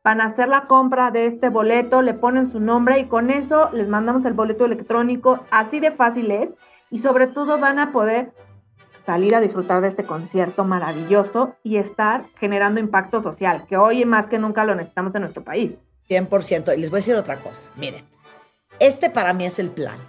van 0.04 0.20
a 0.20 0.26
hacer 0.26 0.50
la 0.50 0.66
compra 0.66 1.12
de 1.12 1.28
este 1.28 1.48
boleto, 1.48 2.02
le 2.02 2.14
ponen 2.14 2.46
su 2.46 2.60
nombre 2.60 3.00
y 3.00 3.06
con 3.06 3.32
eso 3.32 3.70
les 3.72 3.88
mandamos 3.88 4.26
el 4.26 4.34
boleto 4.34 4.66
electrónico, 4.66 5.46
así 5.50 5.80
de 5.80 5.92
fácil 5.92 6.30
es, 6.30 6.50
y 6.90 7.00
sobre 7.00 7.28
todo 7.28 7.58
van 7.58 7.80
a 7.80 7.94
poder 7.94 8.34
salir 9.06 9.34
a 9.34 9.40
disfrutar 9.40 9.80
de 9.80 9.88
este 9.88 10.04
concierto 10.04 10.66
maravilloso 10.66 11.56
y 11.64 11.78
estar 11.78 12.26
generando 12.38 12.82
impacto 12.82 13.22
social, 13.22 13.66
que 13.70 13.78
hoy 13.78 14.04
más 14.04 14.28
que 14.28 14.40
nunca 14.40 14.66
lo 14.66 14.76
necesitamos 14.76 15.16
en 15.16 15.22
nuestro 15.22 15.46
país. 15.46 15.78
100%. 16.10 16.76
Y 16.76 16.82
les 16.82 16.90
voy 16.90 16.98
a 16.98 17.00
decir 17.00 17.16
otra 17.16 17.40
cosa. 17.40 17.70
Miren, 17.78 18.04
este 18.82 19.10
para 19.10 19.32
mí 19.32 19.46
es 19.46 19.58
el 19.58 19.70
plan. 19.70 20.00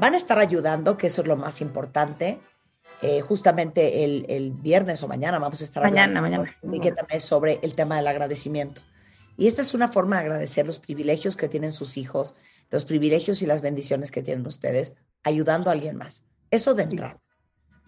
Van 0.00 0.14
a 0.14 0.16
estar 0.16 0.38
ayudando, 0.38 0.96
que 0.96 1.08
eso 1.08 1.20
es 1.20 1.28
lo 1.28 1.36
más 1.36 1.60
importante. 1.60 2.40
Eh, 3.02 3.20
justamente 3.20 4.02
el, 4.02 4.50
viernes 4.52 5.02
o 5.02 5.08
mañana 5.08 5.38
vamos 5.38 5.60
a 5.60 5.64
estar 5.64 5.82
mañana, 5.82 6.22
mañana. 6.22 6.56
también 6.62 7.20
sobre 7.20 7.60
el 7.62 7.74
tema 7.74 7.98
del 7.98 8.06
agradecimiento. 8.06 8.80
Y 9.36 9.46
esta 9.46 9.60
es 9.60 9.74
una 9.74 9.88
forma 9.88 10.16
de 10.16 10.22
agradecer 10.22 10.64
los 10.64 10.78
privilegios 10.78 11.36
que 11.36 11.50
tienen 11.50 11.70
sus 11.70 11.98
hijos, 11.98 12.36
los 12.70 12.86
privilegios 12.86 13.42
y 13.42 13.46
las 13.46 13.60
bendiciones 13.60 14.10
que 14.10 14.22
tienen 14.22 14.46
ustedes, 14.46 14.96
ayudando 15.22 15.68
a 15.68 15.74
alguien 15.74 15.96
más. 15.96 16.24
Eso 16.50 16.72
de 16.72 16.84
entrada. 16.84 17.20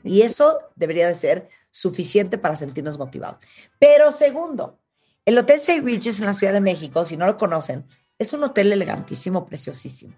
Y 0.04 0.20
eso 0.20 0.58
debería 0.76 1.08
de 1.08 1.14
ser 1.14 1.48
suficiente 1.70 2.36
para 2.36 2.56
sentirnos 2.56 2.98
motivados. 2.98 3.42
Pero 3.78 4.12
segundo, 4.12 4.78
el 5.24 5.38
Hotel 5.38 5.60
St. 5.60 5.80
Regis 5.80 6.20
en 6.20 6.26
la 6.26 6.34
Ciudad 6.34 6.52
de 6.52 6.60
México, 6.60 7.04
si 7.04 7.16
no 7.16 7.24
lo 7.24 7.38
conocen, 7.38 7.86
es 8.18 8.34
un 8.34 8.44
hotel 8.44 8.70
elegantísimo, 8.70 9.46
preciosísimo. 9.46 10.14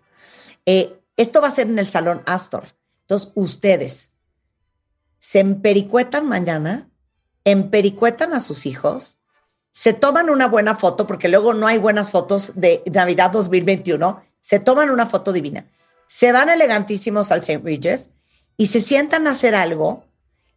Eh, 0.66 0.98
esto 1.16 1.40
va 1.40 1.48
a 1.48 1.52
ser 1.52 1.68
en 1.68 1.78
el 1.78 1.86
Salón 1.86 2.22
Astor. 2.26 2.64
Entonces, 3.02 3.30
ustedes 3.34 4.12
se 5.18 5.40
empericuetan 5.40 6.28
mañana, 6.28 6.90
empericuetan 7.44 8.34
a 8.34 8.40
sus 8.40 8.66
hijos, 8.66 9.18
se 9.72 9.92
toman 9.92 10.30
una 10.30 10.46
buena 10.46 10.74
foto, 10.74 11.06
porque 11.06 11.28
luego 11.28 11.54
no 11.54 11.66
hay 11.66 11.78
buenas 11.78 12.10
fotos 12.10 12.52
de 12.54 12.82
Navidad 12.92 13.30
2021, 13.30 14.22
se 14.40 14.60
toman 14.60 14.90
una 14.90 15.06
foto 15.06 15.32
divina, 15.32 15.66
se 16.06 16.30
van 16.32 16.48
elegantísimos 16.48 17.32
al 17.32 17.40
St. 17.40 17.60
Regis 17.64 18.10
y 18.56 18.66
se 18.66 18.80
sientan 18.80 19.26
a 19.26 19.30
hacer 19.30 19.54
algo 19.54 20.04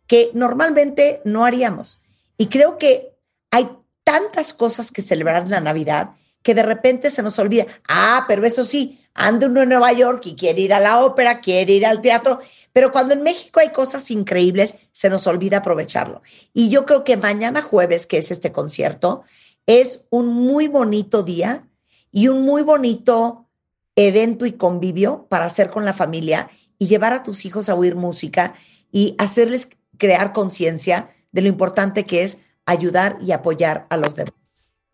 que 0.06 0.32
normalmente 0.34 1.22
no 1.26 1.46
haríamos. 1.46 2.02
Y 2.38 2.48
creo 2.48 2.78
que 2.78 3.16
hay 3.52 3.70
tantas 4.04 4.54
cosas 4.54 4.92
que 4.92 5.02
celebrar 5.02 5.50
la 5.50 5.62
Navidad 5.62 6.12
que 6.48 6.56
de 6.56 6.64
repente 6.64 7.12
se 7.12 7.22
nos 7.22 7.38
olvida. 7.40 7.66
Ah, 7.90 8.24
pero 8.26 8.48
eso 8.48 8.64
sí, 8.64 9.02
anda 9.14 9.48
uno 9.48 9.64
en 9.64 9.68
Nueva 9.68 9.92
York 9.92 10.28
y 10.28 10.36
quiere 10.36 10.62
ir 10.62 10.74
a 10.74 10.80
la 10.80 11.04
ópera, 11.04 11.42
quiere 11.42 11.74
ir 11.74 11.86
al 11.86 12.00
teatro, 12.00 12.40
pero 12.72 12.94
cuando 12.94 13.14
en 13.14 13.22
México 13.22 13.60
hay 13.60 13.74
cosas 13.74 14.10
increíbles, 14.12 14.76
se 14.94 15.10
nos 15.10 15.28
olvida 15.28 15.58
aprovecharlo. 15.58 16.22
Y 16.54 16.70
yo 16.70 16.86
creo 16.86 17.04
que 17.04 17.18
mañana 17.18 17.62
jueves, 17.62 18.08
que 18.08 18.18
es 18.18 18.32
este 18.32 18.54
concierto, 18.54 19.24
es 19.66 20.06
un 20.10 20.28
muy 20.28 20.70
bonito 20.70 21.22
día 21.22 21.68
y 22.14 22.30
un 22.30 22.44
muy 22.44 22.62
bonito 22.62 23.50
evento 23.98 24.46
y 24.46 24.54
convivio 24.54 25.28
para 25.28 25.44
hacer 25.44 25.70
con 25.70 25.84
la 25.84 25.92
familia 25.92 26.50
y 26.80 26.88
llevar 26.88 27.12
a 27.12 27.24
tus 27.24 27.46
hijos 27.46 27.68
a 27.68 27.76
oír 27.76 27.98
música 27.98 28.54
y 28.90 29.16
hacerles 29.18 29.68
crear 29.98 30.32
conciencia 30.32 31.10
de 31.34 31.42
lo 31.42 31.50
importante 31.50 32.06
que 32.06 32.24
es 32.24 32.40
ayudar 32.66 33.18
y 33.20 33.34
apoyar 33.34 33.86
a 33.90 33.98
los 33.98 34.16
demás. 34.16 34.32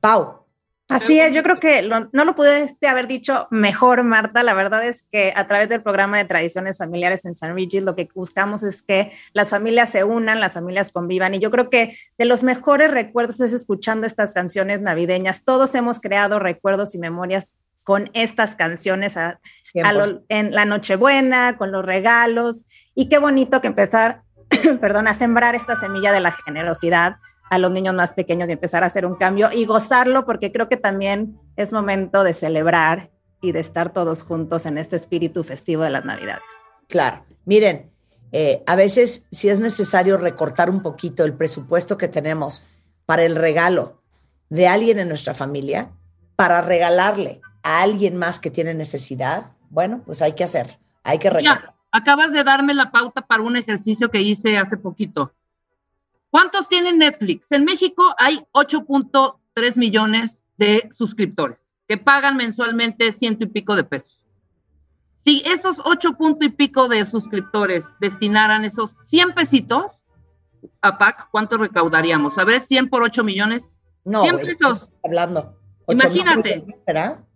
Pau. 0.02 0.43
Así 0.90 1.20
es, 1.20 1.34
yo 1.34 1.44
creo 1.44 1.60
que 1.60 1.82
no 1.82 2.25
lo 2.25 2.36
pudiste 2.36 2.88
haber 2.88 3.08
dicho 3.08 3.48
mejor, 3.50 4.04
Marta. 4.04 4.44
La 4.44 4.54
verdad 4.54 4.86
es 4.86 5.04
que 5.12 5.34
a 5.36 5.48
través 5.48 5.70
del 5.70 5.82
programa 5.82 6.18
de 6.18 6.25
tradiciones 6.25 6.78
familiares 6.78 7.25
en 7.25 7.36
San 7.36 7.56
Regis 7.56 7.84
lo 7.84 7.96
que 7.96 8.10
buscamos 8.13 8.63
es 8.63 8.84
que 8.84 9.12
las 9.32 9.50
familias 9.50 9.90
se 9.90 10.04
unan, 10.04 10.40
las 10.40 10.54
familias 10.54 10.92
convivan. 10.92 11.34
Y 11.34 11.40
yo 11.40 11.52
creo 11.52 11.70
que 11.70 11.98
de 12.18 12.25
los 12.25 12.44
mejores 12.44 12.92
recuerdos 12.92 13.40
es 13.40 13.54
escuchando 13.54 14.06
estas 14.06 14.34
canciones 14.34 14.82
navideñas. 14.82 15.44
Todos 15.44 15.74
hemos 15.74 16.00
creado 16.00 16.38
recuerdos 16.38 16.94
y 16.96 17.00
memorias 17.00 17.54
con 17.84 18.10
estas 18.13 18.56
canciones 18.56 19.16
en 19.74 20.52
la 20.52 20.66
Nochebuena, 20.66 21.58
con 21.58 21.72
los 21.72 21.86
regalos. 21.86 22.66
Y 22.94 23.10
qué 23.10 23.18
bonito 23.18 23.62
que 23.62 23.68
empezar, 23.68 24.22
perdón, 24.82 25.08
a 25.08 25.13
sembrar 25.13 25.56
esta 25.56 25.75
semilla 25.75 26.12
de 26.12 26.20
la 26.20 26.32
generosidad 26.32 27.18
a 27.54 27.60
los 27.60 27.72
niños 27.72 27.94
más 27.94 28.16
pequeños 28.16 28.50
y 28.50 28.52
empezar 28.52 28.84
a 28.84 28.88
hacer 28.88 29.06
un 29.06 29.14
cambio 29.14 29.52
y 29.54 29.66
gozarlo, 29.66 30.26
porque 30.26 30.52
creo 30.52 30.68
que 30.68 30.78
también 30.78 31.40
es 31.56 31.72
momento 31.72 32.24
de 32.24 32.34
celebrar 32.34 33.12
y 33.44 33.52
de 33.52 33.60
estar 33.60 33.94
todos 33.94 34.24
juntos 34.24 34.66
en 34.66 34.80
este 34.80 34.96
espíritu 34.96 35.44
festivo 35.44 35.84
de 35.84 35.92
las 35.92 36.04
Navidades. 36.04 36.44
Claro, 36.88 37.24
miren, 37.46 37.92
eh, 38.32 38.64
a 38.66 38.76
veces 38.76 39.28
si 39.32 39.50
es 39.50 39.60
necesario 39.60 40.18
recortar 40.18 40.72
un 40.72 40.82
poquito 40.82 41.26
el 41.26 41.36
presupuesto 41.36 41.96
que 41.96 42.08
tenemos 42.08 42.66
para 43.06 43.24
el 43.24 43.36
regalo 43.36 44.02
de 44.50 44.68
alguien 44.68 44.98
en 44.98 45.08
nuestra 45.08 45.36
familia, 45.36 45.92
para 46.36 46.64
regalarle 46.64 47.40
a 47.62 47.84
alguien 47.84 48.18
más 48.18 48.40
que 48.40 48.50
tiene 48.50 48.74
necesidad, 48.74 49.52
bueno, 49.70 50.02
pues 50.04 50.24
hay 50.24 50.34
que 50.34 50.44
hacer, 50.44 50.80
hay 51.04 51.20
que 51.20 51.30
recordar. 51.30 51.76
acabas 51.92 52.32
de 52.32 52.44
darme 52.44 52.74
la 52.74 52.90
pauta 52.90 53.22
para 53.22 53.44
un 53.44 53.58
ejercicio 53.58 54.10
que 54.10 54.22
hice 54.22 54.58
hace 54.58 54.76
poquito. 54.78 55.36
¿Cuántos 56.34 56.68
tienen 56.68 56.98
Netflix? 56.98 57.52
En 57.52 57.63
México 57.63 58.16
hay 58.18 58.44
8.3 58.54 59.78
millones 59.78 60.44
de 60.58 60.90
suscriptores 60.92 61.60
que 61.88 62.00
pagan 62.00 62.38
mensualmente 62.38 63.12
ciento 63.12 63.44
y 63.44 63.50
pico 63.50 63.75
de 63.75 63.84
pesos. 63.84 64.25
Si 65.24 65.44
esos 65.46 65.80
ocho 65.86 66.13
punto 66.13 66.44
y 66.44 66.50
pico 66.50 66.88
de 66.88 67.06
suscriptores 67.06 67.88
destinaran 68.00 68.66
esos 68.66 68.96
100 69.04 69.36
pesitos 69.36 70.04
a 70.82 70.98
PAC, 70.98 71.30
¿cuánto 71.30 71.60
recaudaríamos? 71.60 72.40
A 72.40 72.46
ver, 72.46 72.62
100 72.62 72.90
por 72.90 73.04
8 73.04 73.24
millones. 73.24 73.78
No, 74.04 74.24
100 74.24 74.38
pesos. 74.38 74.90
Hablando. 75.04 75.56
Imagínate. 75.88 76.66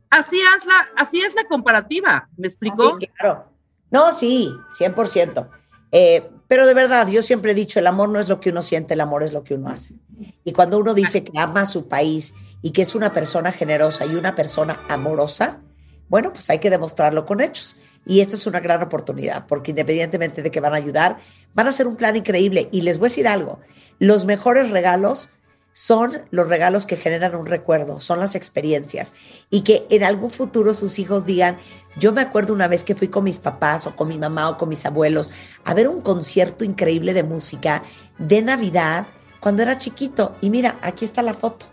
Así 0.09 0.39
es 0.39 0.65
la, 0.65 0.87
así 0.95 1.21
es 1.21 1.35
la 1.35 1.43
comparativa, 1.43 2.27
¿me 2.35 2.47
explicó? 2.47 2.97
claro. 3.15 3.45
No, 3.91 4.11
sí, 4.11 4.51
100%. 4.71 5.47
Eh, 5.91 6.31
pero 6.47 6.65
de 6.65 6.73
verdad, 6.73 7.07
yo 7.07 7.21
siempre 7.21 7.51
he 7.51 7.55
dicho, 7.55 7.79
el 7.79 7.87
amor 7.87 8.09
no 8.09 8.19
es 8.19 8.29
lo 8.29 8.39
que 8.39 8.51
uno 8.51 8.61
siente, 8.61 8.93
el 8.93 9.01
amor 9.01 9.23
es 9.23 9.33
lo 9.33 9.43
que 9.43 9.55
uno 9.55 9.69
hace. 9.69 9.95
Y 10.43 10.53
cuando 10.53 10.79
uno 10.79 10.93
dice 10.93 11.23
que 11.23 11.37
ama 11.37 11.61
a 11.61 11.65
su 11.65 11.87
país 11.87 12.33
y 12.61 12.71
que 12.71 12.83
es 12.83 12.95
una 12.95 13.11
persona 13.11 13.51
generosa 13.51 14.05
y 14.05 14.15
una 14.15 14.33
persona 14.33 14.79
amorosa, 14.87 15.61
bueno, 16.09 16.31
pues 16.31 16.49
hay 16.49 16.59
que 16.59 16.69
demostrarlo 16.69 17.25
con 17.25 17.41
hechos. 17.41 17.79
Y 18.05 18.21
esta 18.21 18.35
es 18.35 18.47
una 18.47 18.61
gran 18.61 18.81
oportunidad, 18.81 19.45
porque 19.47 19.71
independientemente 19.71 20.41
de 20.41 20.49
que 20.49 20.61
van 20.61 20.73
a 20.73 20.77
ayudar, 20.77 21.17
van 21.53 21.67
a 21.67 21.73
ser 21.73 21.87
un 21.87 21.97
plan 21.97 22.15
increíble. 22.15 22.69
Y 22.71 22.81
les 22.81 22.97
voy 22.97 23.07
a 23.07 23.09
decir 23.09 23.27
algo, 23.27 23.59
los 23.99 24.25
mejores 24.25 24.69
regalos 24.69 25.31
son 25.77 26.23
los 26.31 26.49
regalos 26.49 26.87
que 26.87 26.97
generan 26.97 27.35
un 27.35 27.45
recuerdo, 27.45 27.99
son 27.99 28.17
las 28.17 28.33
experiencias 28.33 29.13
y 29.51 29.61
que 29.61 29.85
en 29.91 30.03
algún 30.03 30.31
futuro 30.31 30.73
sus 30.73 30.97
hijos 30.97 31.23
digan, 31.23 31.59
yo 31.99 32.11
me 32.11 32.21
acuerdo 32.21 32.55
una 32.55 32.67
vez 32.67 32.83
que 32.83 32.95
fui 32.95 33.09
con 33.09 33.25
mis 33.25 33.37
papás 33.37 33.85
o 33.85 33.95
con 33.95 34.07
mi 34.07 34.17
mamá 34.17 34.49
o 34.49 34.57
con 34.57 34.69
mis 34.69 34.87
abuelos 34.87 35.29
a 35.65 35.75
ver 35.75 35.87
un 35.87 36.01
concierto 36.01 36.65
increíble 36.65 37.13
de 37.13 37.21
música 37.21 37.83
de 38.17 38.41
Navidad 38.41 39.05
cuando 39.39 39.61
era 39.61 39.77
chiquito 39.77 40.35
y 40.41 40.49
mira, 40.49 40.79
aquí 40.81 41.05
está 41.05 41.21
la 41.21 41.35
foto, 41.35 41.67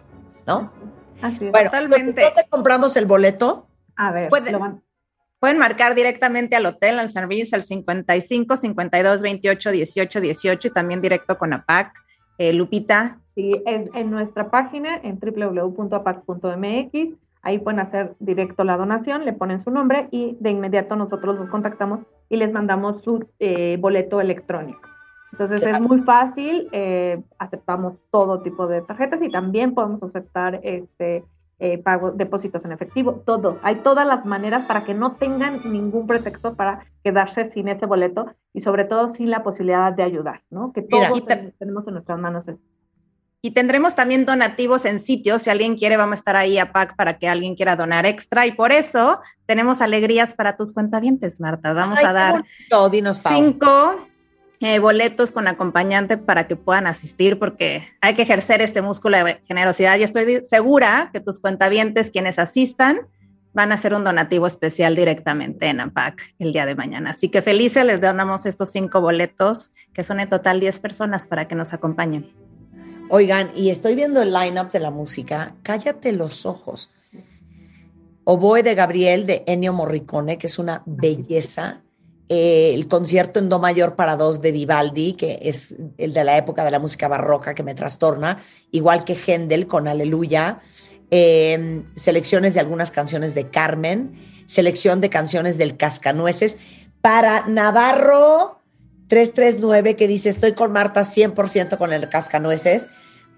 ¿no? 0.46 0.70
Así 1.22 1.48
bueno, 1.48 1.70
totalmente. 1.70 2.20
¿Dónde 2.20 2.46
compramos 2.50 2.94
el 2.98 3.06
boleto? 3.06 3.70
A 3.96 4.12
ver, 4.12 4.28
pueden, 4.28 5.58
marcar 5.58 5.94
directamente 5.94 6.56
al 6.56 6.66
hotel, 6.66 6.98
al 6.98 7.10
servicio, 7.10 7.56
al 7.56 7.62
55 7.62 8.58
52 8.58 9.22
28 9.22 9.70
18 9.70 10.20
18 10.20 10.68
y 10.68 10.70
también 10.72 11.00
directo 11.00 11.38
con 11.38 11.54
APAC. 11.54 12.03
Eh, 12.38 12.52
Lupita, 12.52 13.18
Sí, 13.34 13.60
es 13.66 13.90
en 13.94 14.10
nuestra 14.10 14.50
página, 14.50 14.96
en 15.02 15.18
www.apac.mx, 15.18 16.92
ahí 17.42 17.58
pueden 17.58 17.80
hacer 17.80 18.14
directo 18.20 18.62
la 18.62 18.76
donación, 18.76 19.24
le 19.24 19.32
ponen 19.32 19.58
su 19.58 19.72
nombre 19.72 20.06
y 20.12 20.36
de 20.38 20.50
inmediato 20.50 20.94
nosotros 20.94 21.34
los 21.34 21.48
contactamos 21.48 22.00
y 22.28 22.36
les 22.36 22.52
mandamos 22.52 23.02
su 23.02 23.26
eh, 23.40 23.76
boleto 23.80 24.20
electrónico. 24.20 24.88
Entonces 25.32 25.66
es 25.66 25.80
muy 25.80 26.02
fácil, 26.02 26.68
eh, 26.70 27.20
aceptamos 27.40 27.94
todo 28.12 28.40
tipo 28.42 28.68
de 28.68 28.82
tarjetas 28.82 29.20
y 29.20 29.32
también 29.32 29.74
podemos 29.74 30.00
aceptar 30.04 30.60
este, 30.62 31.24
eh, 31.58 31.78
pago, 31.78 32.10
depósitos 32.10 32.64
en 32.64 32.72
efectivo, 32.72 33.22
todo. 33.24 33.58
Hay 33.62 33.76
todas 33.76 34.06
las 34.06 34.24
maneras 34.24 34.66
para 34.66 34.84
que 34.84 34.94
no 34.94 35.12
tengan 35.12 35.60
ningún 35.64 36.06
pretexto 36.06 36.54
para 36.54 36.86
quedarse 37.02 37.44
sin 37.44 37.68
ese 37.68 37.86
boleto 37.86 38.34
y 38.52 38.60
sobre 38.60 38.84
todo 38.84 39.08
sin 39.08 39.30
la 39.30 39.42
posibilidad 39.42 39.92
de 39.92 40.02
ayudar, 40.02 40.42
¿no? 40.50 40.72
Que 40.72 40.82
todos 40.82 41.24
tenemos 41.58 41.86
en 41.86 41.94
nuestras 41.94 42.18
manos 42.18 42.44
y 43.44 43.50
tendremos 43.50 43.94
también 43.94 44.24
donativos 44.24 44.86
en 44.86 45.00
sitios. 45.00 45.42
Si 45.42 45.50
alguien 45.50 45.76
quiere, 45.76 45.98
vamos 45.98 46.14
a 46.14 46.18
estar 46.20 46.34
ahí 46.34 46.56
a 46.56 46.72
PAC 46.72 46.96
para 46.96 47.18
que 47.18 47.28
alguien 47.28 47.54
quiera 47.54 47.76
donar 47.76 48.06
extra. 48.06 48.46
Y 48.46 48.52
por 48.52 48.72
eso 48.72 49.20
tenemos 49.44 49.82
alegrías 49.82 50.34
para 50.34 50.56
tus 50.56 50.72
cuentavientes, 50.72 51.40
Marta. 51.40 51.74
Vamos 51.74 52.02
a 52.02 52.14
dar 52.14 52.44
cinco 53.12 54.08
eh, 54.60 54.78
boletos 54.78 55.32
con 55.32 55.48
acompañante 55.48 56.16
para 56.16 56.46
que 56.46 56.56
puedan 56.56 56.86
asistir, 56.86 57.38
porque 57.38 57.82
hay 58.00 58.14
que 58.14 58.22
ejercer 58.22 58.62
este 58.62 58.82
músculo 58.82 59.22
de 59.24 59.40
generosidad. 59.46 59.98
Y 59.98 60.02
estoy 60.02 60.42
segura 60.42 61.10
que 61.12 61.20
tus 61.20 61.40
cuentavientes, 61.40 62.10
quienes 62.10 62.38
asistan, 62.38 63.00
van 63.54 63.70
a 63.70 63.76
hacer 63.76 63.94
un 63.94 64.04
donativo 64.04 64.46
especial 64.46 64.96
directamente 64.96 65.68
en 65.68 65.80
APAC 65.80 66.20
el 66.38 66.52
día 66.52 66.66
de 66.66 66.74
mañana. 66.74 67.10
Así 67.10 67.28
que 67.28 67.40
felices 67.40 67.86
les 67.86 68.00
donamos 68.00 68.46
estos 68.46 68.70
cinco 68.72 69.00
boletos, 69.00 69.72
que 69.94 70.04
son 70.04 70.20
en 70.20 70.28
total 70.28 70.60
10 70.60 70.80
personas 70.80 71.26
para 71.26 71.46
que 71.46 71.54
nos 71.54 71.72
acompañen. 71.72 72.26
Oigan, 73.10 73.50
y 73.54 73.70
estoy 73.70 73.94
viendo 73.94 74.22
el 74.22 74.32
line-up 74.32 74.70
de 74.70 74.80
la 74.80 74.90
música. 74.90 75.54
Cállate 75.62 76.12
los 76.12 76.46
ojos. 76.46 76.90
Oboe 78.24 78.62
de 78.62 78.74
Gabriel 78.74 79.26
de 79.26 79.44
Ennio 79.46 79.72
Morricone, 79.72 80.38
que 80.38 80.48
es 80.48 80.58
una 80.58 80.82
belleza. 80.86 81.83
Eh, 82.28 82.72
el 82.74 82.88
concierto 82.88 83.38
en 83.38 83.48
Do 83.48 83.58
mayor 83.58 83.96
para 83.96 84.16
dos 84.16 84.40
de 84.40 84.50
Vivaldi, 84.52 85.12
que 85.12 85.38
es 85.42 85.76
el 85.98 86.14
de 86.14 86.24
la 86.24 86.36
época 86.36 86.64
de 86.64 86.70
la 86.70 86.78
música 86.78 87.06
barroca 87.06 87.54
que 87.54 87.62
me 87.62 87.74
trastorna, 87.74 88.42
igual 88.70 89.04
que 89.04 89.14
Händel 89.14 89.66
con 89.66 89.88
Aleluya. 89.88 90.60
Eh, 91.10 91.82
selecciones 91.94 92.54
de 92.54 92.60
algunas 92.60 92.90
canciones 92.90 93.34
de 93.34 93.48
Carmen, 93.50 94.14
selección 94.46 95.00
de 95.00 95.10
canciones 95.10 95.58
del 95.58 95.76
Cascanueces. 95.76 96.58
Para 97.02 97.46
Navarro, 97.46 98.60
339 99.08 99.96
que 99.96 100.08
dice, 100.08 100.30
estoy 100.30 100.52
con 100.54 100.72
Marta 100.72 101.02
100% 101.02 101.76
con 101.76 101.92
el 101.92 102.08
cascanueces. 102.08 102.88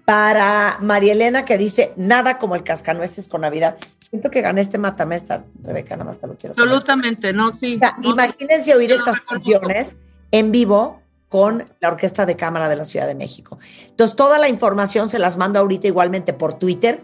Para 0.07 0.77
María 0.79 1.11
Elena 1.11 1.43
que 1.43 1.57
dice, 1.57 1.91
nada 1.97 2.37
como 2.37 2.55
el 2.55 2.63
cascanueces 2.63 3.27
con 3.27 3.41
Navidad. 3.41 3.75
Siento 3.99 4.31
que 4.31 4.39
gané 4.39 4.61
este 4.61 4.77
matamesta, 4.77 5.43
Rebeca, 5.61 5.97
nada 5.97 6.05
más 6.05 6.17
te 6.17 6.27
lo 6.27 6.37
quiero. 6.37 6.53
Absolutamente, 6.57 7.33
no, 7.33 7.53
sí. 7.53 7.77
imagínense 8.03 8.73
oír 8.73 8.93
estas 8.93 9.19
canciones 9.19 9.97
en 10.31 10.53
vivo 10.53 11.01
con 11.27 11.65
la 11.81 11.89
Orquesta 11.89 12.25
de 12.25 12.37
Cámara 12.37 12.69
de 12.69 12.77
la 12.77 12.85
Ciudad 12.85 13.05
de 13.05 13.15
México. 13.15 13.59
Entonces, 13.89 14.15
toda 14.15 14.37
la 14.37 14.47
información 14.47 15.09
se 15.09 15.19
las 15.19 15.35
mando 15.35 15.59
ahorita 15.59 15.87
igualmente 15.87 16.31
por 16.31 16.53
Twitter. 16.53 17.01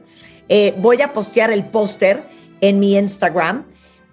Eh, 0.47 0.73
voy 0.77 1.01
a 1.01 1.11
postear 1.11 1.51
el 1.51 1.65
póster 1.65 2.23
en 2.61 2.79
mi 2.79 2.97
Instagram 2.97 3.65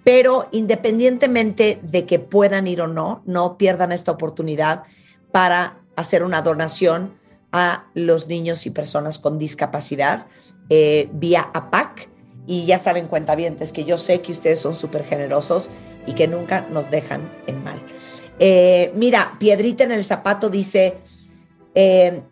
pero 0.05 0.49
independientemente 0.51 1.79
de 1.83 2.07
que 2.07 2.19
puedan 2.19 2.67
ir 2.67 2.81
o 2.81 2.89
no, 2.89 3.23
no 3.27 3.59
pierdan 3.59 3.93
esta 3.93 4.13
oportunidad 4.13 4.85
para 5.31 5.77
hacer 5.97 6.25
una 6.25 6.43
donación 6.43 7.20
a 7.53 7.87
los 7.95 8.29
niños 8.29 8.67
y 8.67 8.71
personas 8.71 9.19
con 9.19 9.39
discapacidad 9.39 10.27
eh, 10.69 11.09
vía 11.13 11.51
APAC. 11.53 12.09
Y 12.47 12.65
ya 12.65 12.79
saben, 12.79 13.07
cuentavientes, 13.07 13.73
que 13.73 13.85
yo 13.85 13.99
sé 13.99 14.23
que 14.23 14.33
ustedes 14.33 14.59
son 14.59 14.75
súper 14.75 15.05
generosos 15.05 15.71
y 16.07 16.15
que 16.15 16.27
nunca 16.27 16.63
nos 16.71 16.91
dejan 16.91 17.31
en 17.47 17.63
mal. 17.63 17.81
Eh, 18.39 18.91
mira, 18.95 19.37
Piedrita 19.39 19.85
en 19.85 19.93
el 19.93 20.05
zapato 20.05 20.49
dice, 20.49 20.99
eh, 21.75 22.23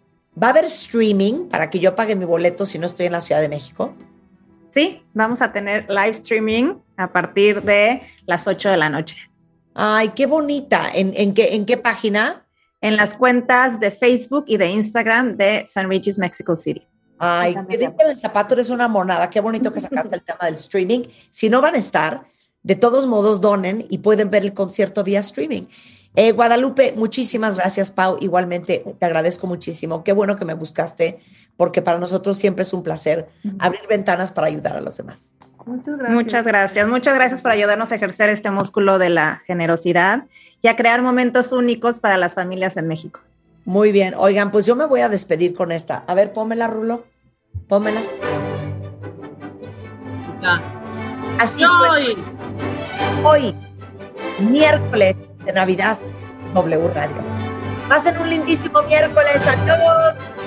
¿va 0.40 0.48
a 0.48 0.50
haber 0.50 0.64
streaming 0.64 1.48
para 1.48 1.70
que 1.70 1.78
yo 1.78 1.94
pague 1.94 2.16
mi 2.16 2.24
boleto 2.24 2.64
si 2.64 2.78
no 2.78 2.87
estoy 2.87 3.07
en 3.07 3.12
la 3.12 3.20
Ciudad 3.20 3.40
de 3.40 3.48
México? 3.48 3.94
Sí, 4.70 5.02
vamos 5.12 5.42
a 5.42 5.52
tener 5.52 5.87
live 5.88 6.11
streaming 6.11 6.74
a 6.96 7.12
partir 7.12 7.62
de 7.62 8.02
las 8.26 8.46
8 8.46 8.70
de 8.70 8.76
la 8.76 8.88
noche. 8.88 9.16
Ay, 9.74 10.09
qué 10.09 10.26
bonita. 10.26 10.90
¿En, 10.92 11.35
qué, 11.35 11.54
¿En 11.54 11.64
qué 11.64 11.76
página? 11.76 12.47
En 12.81 12.97
las 12.97 13.14
cuentas 13.14 13.81
de 13.81 13.91
Facebook 13.91 14.45
y 14.47 14.57
de 14.57 14.69
Instagram 14.69 15.37
de 15.37 15.67
San 15.69 15.88
Regis, 15.88 16.19
Mexico 16.19 16.57
City. 16.57 16.87
Ay, 17.19 17.57
qué 17.69 17.93
el 17.99 18.17
zapato 18.17 18.55
eres 18.55 18.71
una 18.71 18.87
monada. 18.87 19.29
Qué 19.29 19.41
bonito 19.41 19.73
que 19.73 19.81
sacaste 19.81 20.14
el 20.14 20.23
tema 20.23 20.41
del 20.43 20.55
streaming. 20.55 21.03
Si 21.31 21.51
no 21.51 21.61
van 21.61 21.75
a 21.75 21.79
estar, 21.79 22.27
de 22.62 22.77
todos 22.77 23.07
modos 23.07 23.41
donen 23.41 23.85
y 23.88 23.99
pueden 23.99 24.31
ver 24.31 24.45
el 24.45 24.55
concierto 24.55 25.03
vía 25.03 25.21
streaming. 25.21 25.64
Eh, 26.14 26.33
Guadalupe, 26.33 26.95
muchísimas 26.97 27.57
gracias, 27.57 27.91
Pau. 27.91 28.19
Igualmente, 28.21 28.85
te 28.99 29.07
agradezco 29.07 29.47
muchísimo. 29.47 30.03
Qué 30.05 30.12
bueno 30.12 30.37
que 30.37 30.45
me 30.45 30.55
buscaste, 30.55 31.21
porque 31.59 31.83
para 31.83 31.99
nosotros 31.99 32.37
siempre 32.37 32.62
es 32.62 32.73
un 32.73 32.85
placer 32.85 33.29
abrir 33.59 33.81
ventanas 33.88 34.31
para 34.31 34.47
ayudar 34.47 34.77
a 34.77 34.81
los 34.81 34.97
demás. 34.97 35.35
Muchas 35.66 36.44
gracias. 36.44 36.87
Muchas 36.87 37.14
gracias. 37.16 37.42
por 37.42 37.51
ayudarnos 37.51 37.90
a 37.90 37.97
ejercer 37.97 38.31
este 38.31 38.51
músculo 38.53 38.99
de 38.99 39.11
la 39.11 39.42
generosidad 39.44 40.27
y 40.62 40.68
a 40.68 40.77
crear 40.77 41.03
momentos 41.03 41.51
únicos 41.51 41.99
para 41.99 42.16
las 42.16 42.35
familias 42.35 42.77
en 42.77 42.87
México. 42.87 43.21
Muy 43.64 43.90
bien. 43.90 44.14
Oigan, 44.16 44.53
pues 44.53 44.66
yo 44.66 44.77
me 44.77 44.87
voy 44.87 45.01
a 45.01 45.09
despedir 45.09 45.53
con 45.53 45.73
esta. 45.73 46.05
A 46.07 46.14
ver, 46.14 46.33
pómela, 46.33 46.68
Rulo. 46.68 47.05
Pómela. 47.66 48.03
Así 51.40 51.64
hoy. 51.64 52.16
Hoy, 53.25 53.55
miércoles 54.38 55.16
de 55.44 55.53
Navidad, 55.53 55.99
W 56.55 56.88
Radio. 56.94 57.16
Pasen 57.88 58.16
un 58.16 58.31
lindísimo 58.31 58.81
miércoles. 58.83 59.42
Adiós. 59.44 60.38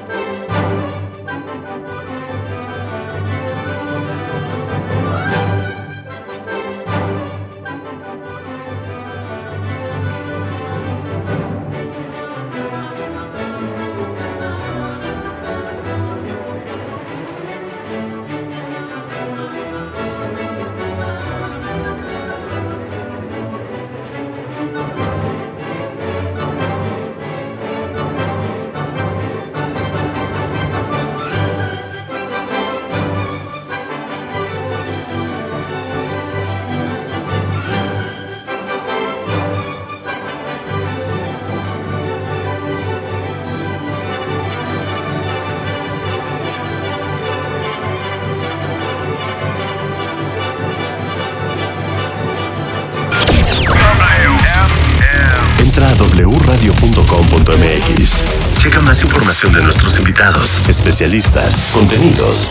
De 59.49 59.63
nuestros 59.63 59.97
invitados, 59.97 60.61
especialistas, 60.69 61.61
contenidos 61.73 62.47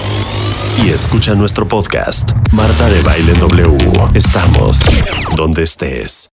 y 0.85 0.91
escucha 0.91 1.35
nuestro 1.35 1.69
podcast. 1.69 2.33
Marta 2.53 2.89
de 2.89 3.01
Baile 3.03 3.33
W. 3.35 3.79
Estamos 4.15 4.81
donde 5.37 5.63
estés. 5.63 6.31